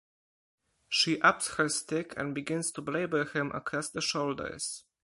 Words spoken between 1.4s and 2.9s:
her stick and begins to